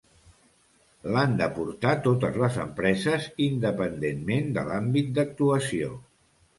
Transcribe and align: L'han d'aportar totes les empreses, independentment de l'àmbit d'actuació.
L'han 1.15 1.35
d'aportar 1.41 1.91
totes 2.09 2.41
les 2.45 2.59
empreses, 2.65 3.29
independentment 3.51 4.53
de 4.61 4.69
l'àmbit 4.73 5.17
d'actuació. 5.21 5.97